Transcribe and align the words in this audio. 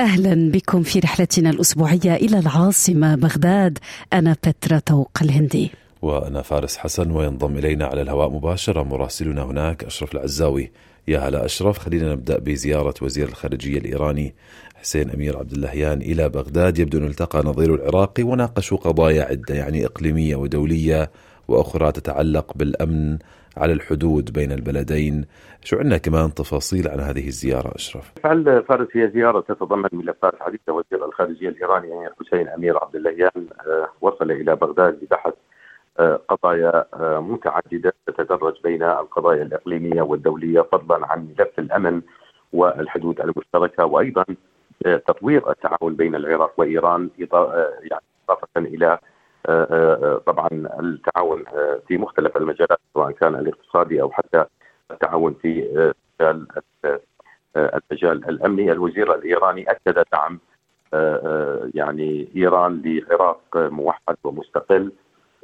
أهلا 0.00 0.50
بكم 0.50 0.82
في 0.82 0.98
رحلتنا 0.98 1.50
الأسبوعية 1.50 2.14
إلى 2.14 2.38
العاصمة 2.38 3.14
بغداد. 3.14 3.78
أنا 4.12 4.32
بترا 4.32 4.78
توق 4.78 5.10
الهندي. 5.22 5.70
وأنا 6.02 6.42
فارس 6.42 6.76
حسن 6.76 7.10
وينضم 7.10 7.58
إلينا 7.58 7.86
على 7.86 8.02
الهواء 8.02 8.30
مباشرة 8.30 8.82
مراسلنا 8.82 9.42
هناك 9.42 9.84
أشرف 9.84 10.14
العزاوي. 10.14 10.70
يا 11.08 11.18
هلا 11.18 11.44
أشرف 11.44 11.78
خلينا 11.78 12.12
نبدأ 12.12 12.38
بزيارة 12.38 12.94
وزير 13.02 13.28
الخارجية 13.28 13.78
الإيراني 13.78 14.34
حسين 14.74 15.10
أمير 15.10 15.38
عبد 15.38 15.52
اللهيان 15.52 16.02
إلى 16.02 16.28
بغداد. 16.28 16.78
يبدو 16.78 16.98
أنه 16.98 17.06
التقى 17.06 17.42
نظيره 17.44 17.74
العراقي 17.74 18.22
وناقشوا 18.22 18.78
قضايا 18.78 19.22
عدة 19.22 19.54
يعني 19.54 19.86
إقليمية 19.86 20.36
ودولية 20.36 21.10
وأخرى 21.48 21.92
تتعلق 21.92 22.52
بالأمن 22.56 23.18
على 23.56 23.72
الحدود 23.72 24.32
بين 24.32 24.52
البلدين. 24.52 25.24
شو 25.64 25.76
عندنا 25.76 25.98
كمان 25.98 26.34
تفاصيل 26.34 26.88
عن 26.88 27.00
هذه 27.00 27.26
الزيارة 27.26 27.74
أشرف؟ 27.74 28.12
بالفعل 28.14 28.62
فارس 28.62 28.88
هي 28.92 29.08
زيارة 29.08 29.40
تتضمن 29.40 29.88
ملفات 29.92 30.42
عديدة 30.42 30.72
وزير 30.72 31.04
الخارجية 31.04 31.48
الإيراني 31.48 32.08
حسين 32.20 32.48
أمير 32.48 32.78
عبد 32.78 32.96
اللهيان 32.96 33.46
آه، 33.66 33.88
وصل 34.00 34.30
إلى 34.30 34.56
بغداد 34.56 34.98
لبحث 35.02 35.34
آه، 35.98 36.20
قضايا 36.28 36.84
آه، 36.94 37.20
متعددة 37.20 37.92
تتدرج 38.06 38.54
بين 38.64 38.82
القضايا 38.82 39.42
الإقليمية 39.42 40.02
والدولية 40.02 40.60
فضلا 40.60 41.06
عن 41.06 41.28
ملف 41.38 41.58
الأمن 41.58 42.00
والحدود 42.52 43.20
المشتركة 43.20 43.84
وأيضا 43.84 44.24
تطوير 44.84 45.50
التعاون 45.50 45.96
بين 45.96 46.14
العراق 46.14 46.52
وإيران 46.56 47.10
يعني 47.18 48.02
إضافة 48.28 48.48
إلى 48.56 48.98
طبعا 50.26 50.48
التعاون 50.80 51.44
آه، 51.48 51.80
في 51.88 51.98
مختلف 51.98 52.36
المجالات 52.36 52.78
سواء 52.94 53.10
كان 53.10 53.34
الاقتصادي 53.34 54.02
أو 54.02 54.10
حتى 54.10 54.44
التعاون 54.90 55.34
في 55.42 55.62
آه، 55.78 55.94
مجال 56.20 56.46
آه، 56.84 57.00
آه، 57.56 57.80
المجال 57.90 58.28
الأمني. 58.28 58.72
الوزير 58.72 59.14
الإيراني 59.14 59.70
أكد 59.70 60.04
دعم 60.12 60.38
آه، 60.94 61.20
آه، 61.24 61.68
يعني 61.74 62.28
إيران 62.36 62.82
لعراق 62.84 63.40
موحد 63.56 64.16
ومستقل. 64.24 64.92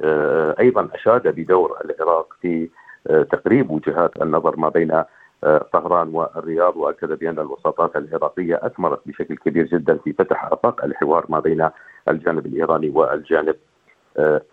آه، 0.01 0.55
أيضا 0.59 0.89
أشاد 0.93 1.27
بدور 1.27 1.77
العراق 1.85 2.33
في 2.41 2.69
آه، 3.09 3.23
تقريب 3.23 3.71
وجهات 3.71 4.21
النظر 4.21 4.55
ما 4.57 4.69
بين 4.69 5.03
آه، 5.43 5.65
طهران 5.73 6.07
والرياض 6.15 6.77
وأكد 6.77 7.19
بأن 7.19 7.39
الوساطات 7.39 7.95
العراقية 7.95 8.59
أثمرت 8.63 8.99
بشكل 9.05 9.35
كبير 9.37 9.65
جدا 9.65 9.97
في 9.97 10.13
فتح 10.13 10.45
آفاق 10.45 10.83
الحوار 10.85 11.25
ما 11.29 11.39
بين 11.39 11.69
الجانب 12.09 12.45
الإيراني 12.45 12.89
والجانب 12.89 13.55
آه، 13.55 13.66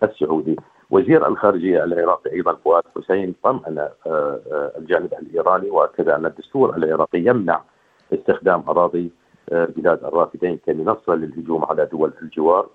السعودي. 0.03 0.55
وزير 0.89 1.27
الخارجية 1.27 1.83
العراقي 1.83 2.31
أيضا 2.31 2.55
فؤاد 2.55 2.83
حسين 2.97 3.35
طمأن 3.43 3.77
آه، 3.79 3.89
آه، 4.07 4.71
الجانب 4.77 5.13
الإيراني 5.21 5.69
وأكد 5.69 6.09
أن 6.09 6.25
الدستور 6.25 6.75
العراقي 6.77 7.19
يمنع 7.19 7.61
استخدام 8.13 8.63
أراضي 8.69 9.11
آه، 9.51 9.65
بلاد 9.65 10.03
الرافدين 10.03 10.59
كمنصة 10.65 11.15
للهجوم 11.15 11.65
على 11.65 11.85
دول 11.85 12.13
الجوار 12.21 12.67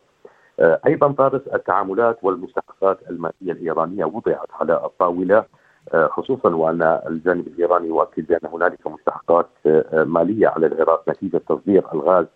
آه، 0.60 0.80
أيضا 0.86 1.12
فارس 1.12 1.40
التعاملات 1.54 2.18
والمستحقات 2.22 2.98
المالية 3.10 3.32
الإيرانية 3.52 4.04
وضعت 4.04 4.48
على 4.60 4.74
الطاولة 4.84 5.44
آه، 5.94 6.06
خصوصا 6.06 6.54
وأن 6.54 6.82
الجانب 6.82 7.46
الإيراني 7.46 7.88
يؤكد 7.88 8.26
بأن 8.26 8.50
هنالك 8.52 8.86
مستحقات 8.86 9.46
آه، 9.66 10.04
مالية 10.04 10.48
على 10.48 10.66
العراق 10.66 11.08
نتيجة 11.08 11.40
تصدير 11.48 11.84
الغاز 11.94 12.26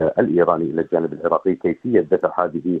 آه، 0.00 0.14
الإيراني 0.18 0.64
إلى 0.64 0.80
الجانب 0.80 1.12
العراقي 1.12 1.54
كيفية 1.54 2.00
دفع 2.00 2.44
هذه 2.44 2.80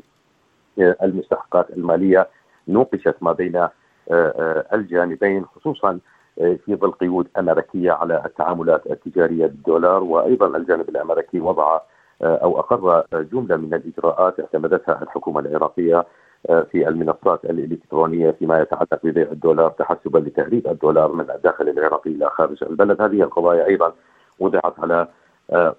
المستحقات 0.78 1.70
المالية 1.70 2.28
نوقشت 2.68 3.14
ما 3.20 3.32
بين 3.32 3.56
آه، 3.56 3.70
آه، 4.10 4.64
الجانبين 4.72 5.44
خصوصا 5.44 5.98
آه، 6.40 6.58
في 6.66 6.76
ظل 6.76 6.90
قيود 6.90 7.28
أمريكية 7.38 7.92
على 7.92 8.22
التعاملات 8.26 8.86
التجارية 8.86 9.46
بالدولار 9.46 10.02
وأيضا 10.02 10.56
الجانب 10.56 10.88
الأمريكي 10.88 11.40
وضع 11.40 11.80
أو 12.22 12.58
أقر 12.58 13.04
جملة 13.12 13.56
من 13.56 13.74
الإجراءات 13.74 14.40
اعتمدتها 14.40 15.02
الحكومة 15.02 15.40
العراقية 15.40 16.06
في 16.46 16.88
المنصات 16.88 17.44
الإلكترونية 17.44 18.30
فيما 18.30 18.60
يتعلق 18.60 18.98
ببيع 19.04 19.30
الدولار 19.32 19.70
تحسبا 19.70 20.18
لتهريب 20.18 20.66
الدولار 20.66 21.12
من 21.12 21.30
الداخل 21.30 21.68
العراقي 21.68 22.10
إلى 22.10 22.30
خارج 22.30 22.64
البلد، 22.64 23.02
هذه 23.02 23.22
القضايا 23.22 23.66
أيضا 23.66 23.92
وضعت 24.38 24.80
على 24.80 25.08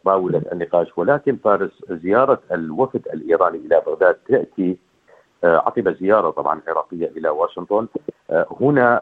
طاولة 0.06 0.42
النقاش 0.52 0.98
ولكن 0.98 1.36
فارس 1.36 1.72
زيارة 1.90 2.40
الوفد 2.52 3.08
الإيراني 3.14 3.58
إلى 3.58 3.82
بغداد 3.86 4.14
تأتي 4.14 4.78
عقب 5.44 5.90
زيارة 5.90 6.30
طبعا 6.30 6.62
عراقية 6.68 7.08
إلى 7.08 7.30
واشنطن. 7.30 7.88
هنا 8.62 9.02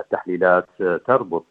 التحليلات 0.00 0.66
تربط 1.06 1.44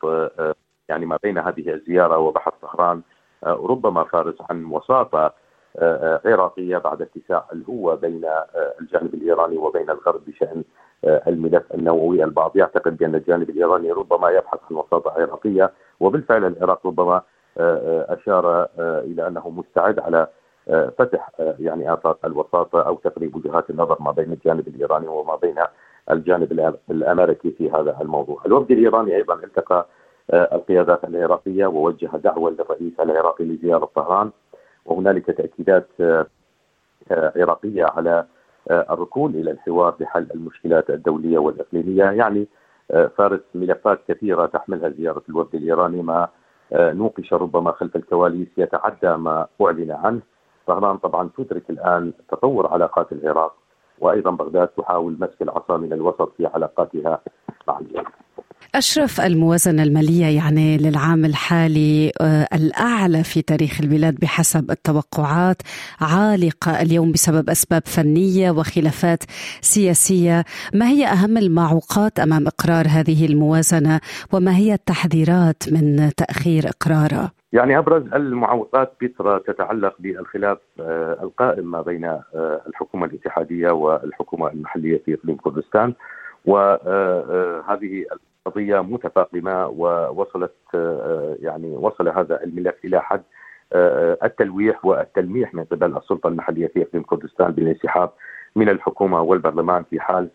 يعني 0.90 1.06
ما 1.06 1.20
بين 1.24 1.38
هذه 1.38 1.70
الزيارة 1.74 2.18
وبحث 2.18 2.54
طهران 2.62 3.02
ربما 3.44 4.04
فارس 4.04 4.36
عن 4.50 4.66
وساطة 4.66 5.34
عراقية 6.26 6.78
بعد 6.78 7.02
اتساع 7.02 7.46
الهوه 7.54 7.96
بين 7.96 8.26
الجانب 8.82 9.14
الإيراني 9.14 9.58
وبين 9.58 9.90
الغرب 9.90 10.22
بشأن 10.28 10.64
الملف 11.04 11.74
النووي، 11.74 12.24
البعض. 12.24 12.58
يعتقد 12.58 12.98
بأن 12.98 13.16
الجانب 13.16 13.50
الإيراني 13.50 13.92
ربما 13.92 14.30
يبحث 14.30 14.60
عن 14.72 14.78
وساطة 14.78 15.12
عراقية 15.22 15.72
وبالفعل 16.00 16.46
العراق 16.46 16.88
ربما 16.88 17.22
أشار 18.10 18.68
إلى 18.78 19.28
أنه 19.28 19.50
مستعد 19.50 20.00
على 20.00 20.28
فتح 20.98 21.32
يعني 21.40 21.94
افاق 21.94 22.26
الوساطة 22.26 22.82
أو 22.82 22.96
تقريب 22.96 23.36
وجهات 23.36 23.70
النظر 23.70 23.98
ما 24.00 24.12
بين 24.12 24.32
الجانب 24.32 24.68
الإيراني 24.68 25.08
وما 25.08 25.36
بين 25.36 25.56
الجانب 26.12 26.76
الأمريكي 26.92 27.52
في 27.52 27.72
هذا 27.72 27.98
الموضوع. 28.02 28.42
الوفد 28.46 28.72
الإيراني 28.72 29.16
أيضا 29.16 29.34
التقى 29.34 29.86
القيادات 30.34 31.04
العراقية 31.04 31.66
ووجه 31.66 32.10
دعوة 32.18 32.50
للرئيس 32.52 33.00
العراقي 33.00 33.46
لزيارة 33.46 33.90
طهران 33.96 34.32
وهنالك 34.86 35.26
تأكيدات 35.26 35.88
عراقية 37.12 37.86
على 37.86 38.26
الركون 38.72 39.36
إلى 39.36 39.52
الحوار 39.52 39.96
لحل 40.00 40.28
المشكلات 40.36 40.90
الدولية 40.90 41.38
والإقليمية 41.38 42.04
يعني 42.04 42.48
فارس 43.18 43.40
ملفات 43.56 44.00
كثيرة 44.08 44.46
تحملها 44.46 44.90
زيارة 44.90 45.22
الوفد 45.30 45.56
الإيراني 45.56 46.02
ما 46.02 46.28
نوقش 46.74 47.34
ربما 47.34 47.72
خلف 47.72 47.96
الكواليس 47.96 48.48
يتعدى 48.58 49.18
ما 49.18 49.48
أعلن 49.62 49.92
عنه 49.92 50.22
طهران 50.68 50.98
طبعا 50.98 51.30
تدرك 51.38 51.70
الآن 51.70 52.14
تطور 52.32 52.68
علاقات 52.68 53.12
العراق 53.12 53.56
وأيضا 54.00 54.32
بغداد 54.32 54.68
تحاول 54.68 55.18
مسك 55.20 55.42
العصا 55.42 55.78
من 55.78 55.94
الوسط 55.94 56.34
في 56.38 56.46
علاقاتها 56.46 57.20
مع 57.68 57.80
الجانب 57.80 58.08
أشرف 58.76 59.22
الموازنة 59.22 59.84
المالية 59.84 60.26
يعني 60.26 60.78
للعام 60.78 61.26
الحالي 61.26 62.12
الأعلى 62.54 63.24
في 63.24 63.42
تاريخ 63.42 63.82
البلاد 63.82 64.16
بحسب 64.16 64.72
التوقعات 64.72 65.62
عالقة 66.02 66.82
اليوم 66.82 67.12
بسبب 67.12 67.50
أسباب 67.50 67.82
فنية 67.86 68.52
وخلافات 68.52 69.24
سياسية 69.62 70.46
ما 70.74 70.88
هي 70.88 71.08
أهم 71.08 71.38
المعوقات 71.38 72.20
أمام 72.20 72.48
إقرار 72.48 72.88
هذه 72.90 73.26
الموازنة 73.26 74.00
وما 74.34 74.56
هي 74.56 74.74
التحذيرات 74.74 75.64
من 75.72 76.12
تأخير 76.18 76.70
إقرارها؟ 76.70 77.37
يعني 77.54 77.78
أبرز 77.78 78.14
المعوقات 78.14 78.94
بترا 79.02 79.38
تتعلق 79.38 79.96
بالخلاف 80.00 80.58
القائم 81.24 81.72
ما 81.72 81.82
بين 81.82 82.20
الحكومة 82.68 83.06
الاتحادية 83.06 83.72
والحكومة 83.72 84.48
المحلية 84.52 84.98
في 85.06 85.14
إقليم 85.14 85.38
كردستان. 85.38 85.94
وهذه 86.46 88.06
قضيه 88.46 88.82
متفاقمة 88.82 89.68
ووصلت 89.68 90.54
يعني 91.40 91.76
وصل 91.76 92.08
هذا 92.10 92.44
الملف 92.44 92.76
إلى 92.86 93.02
حد 93.02 93.24
التلويح 94.24 94.86
والتلميح 94.86 95.54
من 95.54 95.64
قبل 95.64 95.98
السلطة 95.98 96.28
المحلية 96.28 96.68
في 96.68 96.82
إقليم 96.82 97.04
كردستان 97.04 97.52
بالانسحاب 97.52 98.10
من 98.56 98.70
الحكومة 98.70 99.22
والبرلمان 99.22 99.84
في 99.84 100.00
حال 100.00 100.30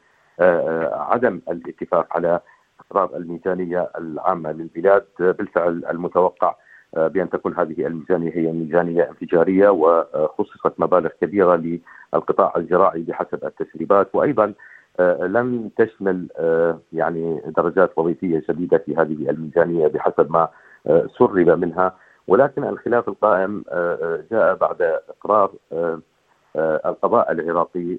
عدم 0.93 1.41
الاتفاق 1.51 2.07
على 2.17 2.41
اقرار 2.81 3.17
الميزانية 3.17 3.91
العامة 3.99 4.53
للبلاد. 4.53 5.05
بالفعل 5.19 5.85
المتوقع 5.91 6.55
بأن 6.97 7.31
تكون 7.31 7.55
هذه 7.55 7.87
الميزانية 7.87 8.33
هي 8.35 8.53
ميزانية 8.53 9.03
انفجارية 9.11 9.69
وخصصت 9.69 10.73
مبالغ 10.79 11.11
كبيرة 11.21 11.81
للقطاع 12.15 12.53
الزراعي 12.57 13.01
بحسب 13.03 13.45
التسريبات. 13.45 14.15
وأيضا 14.15 14.55
لم 15.21 15.71
تشمل 15.77 16.29
يعني 16.93 17.43
درجات 17.57 17.93
وظيفية 17.97 18.43
جديده 18.51 18.79
في 18.79 18.97
هذه 18.97 19.31
الميزانية 19.31 19.89
بحسب 19.89 20.33
ما 20.33 20.49
سرب 21.19 21.51
منها. 21.51 21.97
ولكن 22.29 22.65
الخلاف 22.65 23.09
القائم 23.09 23.65
جاء 24.31 24.55
بعد 24.55 25.01
إقرار 25.09 25.53
القضاء 26.57 27.33
العراقي 27.33 27.99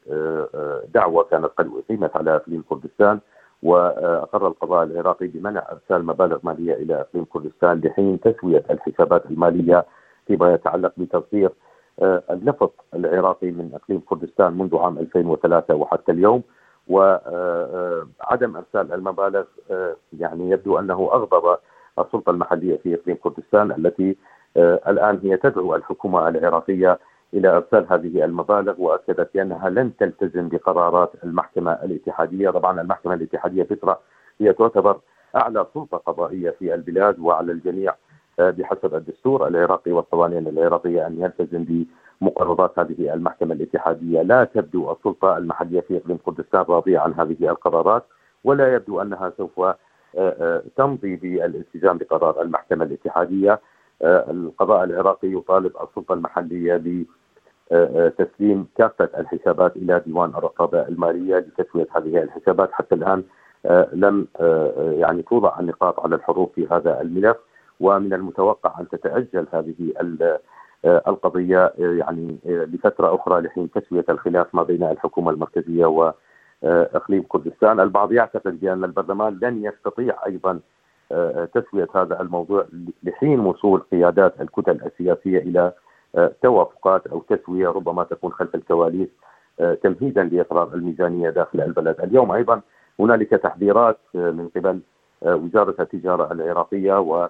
دعوة 0.94 1.24
كانت 1.24 1.46
قد 1.46 1.72
أقيمت 1.78 2.18
على 2.18 2.36
إقليم 2.36 2.64
كردستان. 2.70 3.20
وأقر 3.64 4.48
القضاء 4.48 4.84
العراقي 4.84 5.28
بمنع 5.28 5.64
إرسال 5.72 6.06
مبالغ 6.06 6.38
مالية 6.44 6.74
إلى 6.74 7.02
إقليم 7.02 7.26
كردستان 7.26 7.82
لحين 7.86 8.20
تسوية 8.20 8.64
الحسابات 8.70 9.26
المالية 9.26 9.86
فيما 10.28 10.54
يتعلق 10.54 10.94
بتصدير 10.98 11.50
آه، 12.02 12.24
النفط 12.32 12.74
العراقي 12.96 13.52
من 13.52 13.72
إقليم 13.74 14.00
كردستان 14.00 14.58
منذ 14.58 14.78
عام 14.78 14.98
2003 14.98 15.76
وحتى 15.76 16.12
اليوم. 16.12 16.44
وعدم 16.88 18.56
إرسال 18.58 18.94
المبالغ 18.94 19.44
آه، 19.72 19.96
يعني 20.20 20.50
يبدو 20.50 20.80
أنه 20.80 21.10
أغضب 21.14 21.58
السلطة 22.00 22.30
المحلية 22.30 22.78
في 22.78 22.94
إقليم 22.96 23.18
كردستان 23.24 23.72
التي 23.72 24.18
آه، 24.58 24.80
الآن 24.88 25.20
هي 25.24 25.38
تدعو 25.38 25.76
الحكومة 25.76 26.28
العراقية 26.28 27.00
إلى 27.34 27.48
إرسال 27.48 27.86
هذه 27.90 28.26
المبالغ 28.26 28.74
وأكدت 28.78 29.30
بأنها 29.34 29.70
لن 29.70 29.98
تلتزم 29.98 30.50
بقرارات 30.50 31.12
المحكمة 31.24 31.72
الاتحادية، 31.72 32.50
طبعا 32.50 32.82
المحكمة 32.82 33.14
الاتحادية 33.14 33.64
فتره 33.64 34.00
هي 34.42 34.54
تعتبر 34.54 35.00
أعلى 35.36 35.66
سلطة 35.74 35.98
قضائية 35.98 36.50
في 36.50 36.74
البلاد 36.74 37.20
وعلى 37.20 37.52
الجميع 37.52 37.96
آه، 38.40 38.50
بحسب 38.50 38.96
الدستور 38.96 39.48
العراقي 39.48 39.92
والقوانين 39.92 40.48
العراقية 40.48 41.08
أن 41.08 41.22
يلتزم 41.22 41.86
بمقررات 42.22 42.80
هذه 42.80 43.14
المحكمة 43.14 43.54
الاتحادية، 43.54 44.22
لا 44.22 44.44
تبدو 44.44 44.92
السلطة 44.92 45.38
المحلية 45.38 45.82
في 45.82 45.98
إقليم 45.98 46.18
كردستان 46.18 46.66
راضية 46.70 47.00
عن 47.00 47.14
هذه 47.14 47.50
القرارات 47.50 48.04
ولا 48.44 48.74
يبدو 48.74 49.02
أنها 49.02 49.34
سوف 49.38 49.60
آه، 49.60 49.76
آه، 50.18 50.64
تمضي 50.78 51.16
بالالتزام 51.16 51.98
بقرار 51.98 52.42
المحكمة 52.42 52.86
الاتحادية. 52.86 53.60
القضاء 54.04 54.84
العراقي 54.84 55.34
يطالب 55.34 55.72
السلطة 55.84 56.14
المحلية 56.14 56.78
ب 56.78 57.06
تسليم 58.18 58.68
كافة 58.78 59.10
الحسابات 59.18 59.76
إلى 59.76 60.02
ديوان 60.06 60.30
الرقابة 60.30 60.88
المالية 60.88 61.38
لتسويه 61.38 61.88
هذه 61.96 62.24
الحسابات. 62.24 62.72
حتى 62.72 62.96
الآن 62.96 63.24
لم 63.94 64.28
يعني 65.00 65.22
توضع 65.22 65.60
النقاط 65.60 66.00
على 66.00 66.16
الحروف 66.16 66.52
في 66.56 66.68
هذا 66.72 67.02
الملف 67.02 67.38
ومن 67.80 68.14
المتوقع 68.14 68.80
أن 68.80 68.90
تتأجل 68.90 69.48
هذه 69.54 69.94
القضية 70.86 71.74
يعني 71.78 72.38
لفترة 72.46 73.16
أخرى 73.16 73.42
لحين 73.42 73.72
تسوية 73.72 74.06
الخلاف 74.10 74.56
ما 74.56 74.64
بين 74.64 74.84
الحكومة 74.84 75.32
المركزية 75.32 75.86
واقليم 75.86 77.24
كردستان، 77.28 77.80
البعض 77.80 78.12
يعتقد 78.12 78.60
بأن 78.60 78.84
البرلمان 78.84 79.40
لن 79.42 79.66
يستطيع 79.66 80.16
أيضا 80.26 80.60
تسوية 81.54 81.88
هذا 81.96 82.22
الموضوع 82.22 82.66
لحين 83.04 83.40
وصول 83.40 83.80
قيادات 83.80 84.42
الكتل 84.42 84.80
السياسية 84.86 85.38
إلى 85.38 85.74
توافقات 86.42 87.08
أو 87.08 87.20
تسوية 87.30 87.68
ربما 87.70 88.04
تكون 88.04 88.32
خلف 88.32 88.56
الكواليس 88.56 89.10
تمهيدا 89.84 90.24
لإقرار 90.24 90.74
الميزانية 90.74 91.30
داخل 91.30 91.62
البلد، 91.62 92.02
اليوم 92.02 92.32
أيضا 92.32 92.62
هنالك 93.00 93.30
تحذيرات 93.30 93.98
من 94.14 94.50
قبل 94.56 94.80
وزارة 95.22 95.76
التجارة 95.80 96.34
العراقية 96.34 97.00
و 97.00 97.30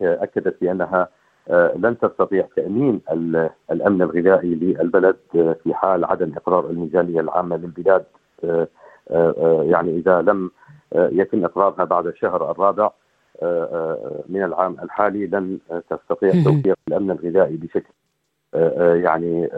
اكدت 0.00 0.56
بأنها 0.60 1.08
آه، 1.50 1.72
لن 1.76 1.98
تستطيع 1.98 2.48
تأمين 2.56 3.00
الأمن 3.70 4.02
الغذائي 4.02 4.54
للبلد 4.54 5.16
آه، 5.36 5.56
في 5.64 5.74
حال 5.74 6.04
عدم 6.04 6.32
إقرار 6.36 6.70
الميزانية 6.70 7.20
العامة 7.20 7.56
للبلاد 7.56 8.04
آه، 8.44 8.68
يعني 9.62 9.96
إذا 9.96 10.22
لم 10.22 10.50
يتم 10.94 11.44
إقرارها 11.44 11.84
بعد 11.84 12.06
الشهر 12.06 12.50
الرابع. 12.50 12.90
من 14.28 14.42
العام 14.42 14.76
الحالي 14.82 15.26
لن 15.26 15.58
تستطيع 15.90 16.30
توفير 16.44 16.74
الأمن 16.88 17.10
الغذائي 17.10 17.56
بشكل 17.56 17.92
يعني 19.04 19.48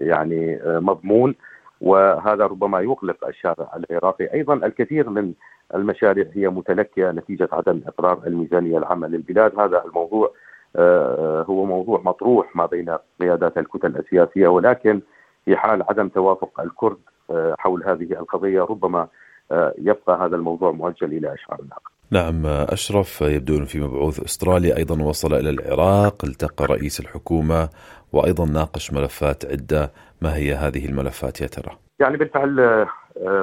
يعني 0.00 0.60
مضمون. 0.64 1.34
وهذا 1.80 2.46
ربما 2.46 2.80
يقلق 2.80 3.26
الشارع 3.26 3.76
العراقي. 3.76 4.32
أيضا 4.32 4.54
الكثير 4.54 5.10
من 5.10 5.32
المشاريع 5.74 6.26
هي 6.32 6.48
متلكئه 6.48 7.10
نتيجة 7.10 7.48
عدم 7.52 7.80
إقرار 7.86 8.20
الميزانية 8.26 8.78
العامة 8.78 9.06
للبلاد. 9.06 9.58
هذا 9.58 9.84
الموضوع 9.84 10.32
آه، 10.76 11.42
هو 11.42 11.64
موضوع 11.64 12.00
مطروح 12.04 12.56
ما 12.56 12.66
بين 12.66 12.96
قيادات 13.20 13.58
الكتل 13.58 13.96
السياسية. 13.96 14.48
ولكن 14.48 15.00
في 15.44 15.56
حال 15.56 15.82
عدم 15.82 16.08
توافق 16.08 16.60
الكرد 16.60 16.98
آه، 17.30 17.56
حول 17.58 17.84
هذه 17.84 18.12
القضية 18.12 18.62
ربما 18.62 19.08
آه، 19.52 19.74
يبقى 19.78 20.26
هذا 20.26 20.36
الموضوع 20.36 20.70
مؤجل 20.72 21.12
إلى 21.12 21.34
أشهر 21.34 21.60
لاحقه. 21.68 21.93
نعم 22.14 22.46
أشرف 22.46 23.20
يبدو 23.20 23.56
أنه 23.56 23.64
في 23.64 23.80
مبعوث 23.80 24.24
استرالي 24.24 24.76
أيضا 24.76 25.02
وصل 25.02 25.34
إلى 25.34 25.50
العراق 25.50 26.24
التقى 26.24 26.64
رئيس 26.64 27.00
الحكومة 27.00 27.68
وأيضا 28.12 28.44
ناقش 28.46 28.92
ملفات 28.92 29.44
عدة. 29.44 29.92
ما 30.22 30.36
هي 30.36 30.54
هذه 30.54 30.86
الملفات 30.86 31.40
يا 31.40 31.46
ترى؟ 31.46 31.76
يعني 32.00 32.16
بالفعل 32.16 32.60
آه، 32.60 32.86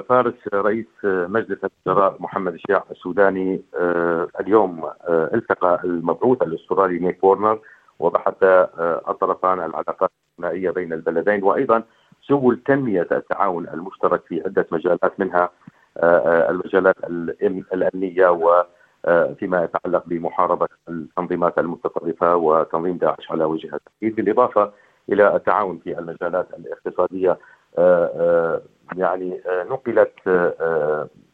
فارس 0.09 0.33
رئيس 0.53 0.85
مجلس 1.03 1.59
الوزراء 1.63 2.15
محمد 2.19 2.53
الشيع 2.53 2.83
السوداني 2.91 3.61
آه، 3.75 4.27
اليوم 4.39 4.83
آه، 4.83 5.29
التقى 5.33 5.81
المبعوث 5.83 6.41
الأسترالي 6.41 6.99
نيك 6.99 7.23
وورنر 7.23 7.59
وبحث 7.99 8.43
الطرفان 9.09 9.59
العلاقات 9.59 10.11
الثنائيه 10.31 10.69
بين 10.69 10.93
البلدين. 10.93 11.43
وأيضا 11.43 11.83
سبل 12.27 12.61
تنمية 12.65 13.07
التعاون 13.11 13.67
المشترك 13.67 14.21
في 14.27 14.41
عدة 14.45 14.67
مجالات 14.71 15.19
منها 15.19 15.49
المجالات 15.97 16.95
الأمنية 17.73 18.29
و 18.29 18.63
فيما 19.39 19.63
يتعلق 19.63 20.03
بمحاربة 20.05 20.67
التنظيمات 20.89 21.59
المتطرفة 21.59 22.35
وتنظيم 22.35 22.97
داعش 22.97 23.31
على 23.31 23.43
وجه 23.43 23.75
التحديد 23.75 24.15
بالإضافة 24.15 24.71
إلى 25.09 25.35
التعاون 25.35 25.79
في 25.83 25.99
المجالات 25.99 26.47
الاقتصادية. 26.53 27.37
آه، 27.77 28.11
آه، 28.15 28.61
يعني 28.97 29.41
آه، 29.45 29.63
نقلت 29.63 30.13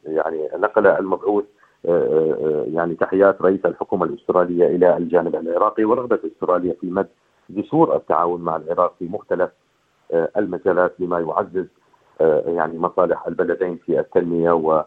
يعني 0.05 0.49
نقل 0.55 0.87
المبعوث 0.87 1.45
يعني 2.73 2.95
تحيات 2.95 3.41
رئيس 3.41 3.65
الحكومة 3.65 4.05
الأسترالية 4.05 4.67
إلى 4.67 4.97
الجانب 4.97 5.35
العراقي 5.35 5.83
ورغبة 5.83 6.19
أستراليا 6.25 6.75
في 6.81 6.87
مد 6.87 7.07
جسور 7.49 7.95
التعاون 7.95 8.41
مع 8.41 8.55
العراق 8.55 8.95
في 8.99 9.05
مختلف 9.05 9.49
المجالات 10.13 10.93
لما 10.99 11.19
يعزز 11.19 11.65
يعني 12.45 12.79
مصالح 12.79 13.27
البلدين 13.27 13.77
في 13.85 13.99
التنمية 13.99 14.51
و 14.51 14.83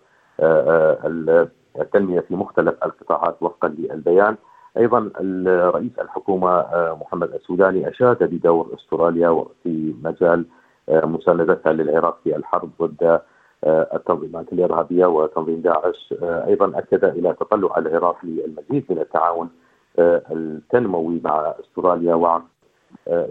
التنمية 1.80 2.20
في 2.20 2.36
مختلف 2.36 2.84
القطاعات 2.84 3.36
وفقا 3.40 3.68
للبيان. 3.68 4.36
أيضا 4.76 5.10
رئيس 5.46 5.98
الحكومة 5.98 6.66
محمد 7.00 7.34
السوداني 7.34 7.88
أشاد 7.88 8.22
بدور 8.22 8.74
أستراليا 8.74 9.44
في 9.62 9.94
مجال 10.02 10.44
مساندتها 10.88 11.72
للعراق 11.72 12.18
في 12.24 12.36
الحرب 12.36 12.70
ضد 12.82 13.20
آه، 13.64 13.88
التنظيمات 13.94 14.52
الإرهابية 14.52 15.06
وتنظيم 15.06 15.60
داعش. 15.60 16.14
آه، 16.22 16.46
أيضا 16.46 16.78
أكد 16.78 17.04
إلى 17.04 17.34
تطلع 17.40 17.78
العراق 17.78 18.16
للمزيد 18.22 18.84
من 18.90 18.98
التعاون 18.98 19.50
آه، 19.98 20.22
التنموي 20.30 21.20
مع 21.24 21.54
أستراليا 21.60 22.14
وعن 22.14 22.42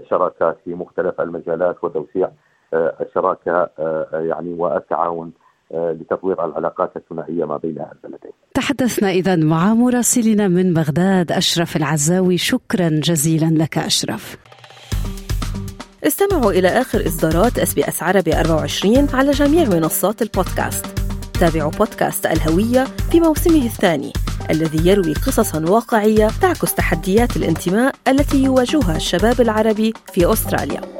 شراكات 0.09 0.57
في 0.65 0.73
مختلف 0.75 1.21
المجالات 1.21 1.83
وتوسيع 1.83 2.29
الشراكه 2.73 3.69
يعني 4.13 4.53
والتعاون 4.53 5.31
لتطوير 5.71 6.45
العلاقات 6.45 6.91
الثنائية 6.95 7.45
ما 7.45 7.57
بين 7.57 7.85
البلدين. 8.03 8.31
تحدثنا 8.53 9.09
إذا 9.09 9.35
مع 9.35 9.73
مراسلنا 9.73 10.47
من 10.47 10.73
بغداد 10.73 11.31
أشرف 11.31 11.75
العزاوي 11.75 12.37
شكرا 12.37 12.89
جزيلا 12.89 13.63
لك 13.63 13.77
أشرف. 13.77 14.37
استمعوا 16.03 16.51
إلى 16.51 16.67
آخر 16.67 17.07
إصدارات 17.07 17.59
SBS 17.59 18.03
عربي 18.03 18.39
24 18.39 19.07
على 19.13 19.31
جميع 19.31 19.69
منصات 19.69 20.21
البودكاست 20.21 20.85
تابعوا 21.39 21.71
بودكاست 21.71 22.25
الهوية 22.25 22.83
في 22.83 23.19
موسمه 23.19 23.65
الثاني 23.65 24.13
الذي 24.51 24.89
يروي 24.89 25.13
قصصا 25.13 25.69
واقعية 25.69 26.27
تعكس 26.41 26.75
تحديات 26.75 27.37
الانتماء 27.37 27.95
التي 28.07 28.43
يواجهها 28.43 28.95
الشباب 28.95 29.41
العربي 29.41 29.93
في 30.13 30.33
أستراليا 30.33 30.98